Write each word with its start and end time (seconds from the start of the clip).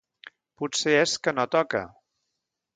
Potser 0.61 0.95
és 1.01 1.15
que 1.27 1.35
‘no 1.37 1.47
toca’. 1.59 1.85